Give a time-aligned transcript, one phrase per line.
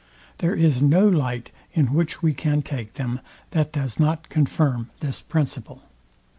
[0.39, 3.19] There is no light, in which we can take them,
[3.51, 5.83] that does nor confirm this principle.